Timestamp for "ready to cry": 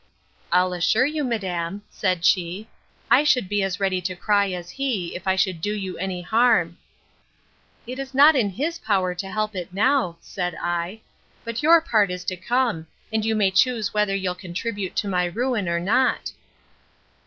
3.79-4.49